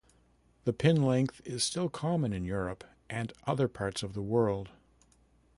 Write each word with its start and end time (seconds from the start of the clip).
This 0.65 0.73
pin 0.79 1.03
length 1.05 1.41
is 1.45 1.63
still 1.63 1.87
common 1.87 2.33
in 2.33 2.43
Europe 2.43 2.83
and 3.07 3.31
other 3.45 3.67
parts 3.67 4.01
of 4.01 4.15
the 4.15 4.23
world. 4.23 4.69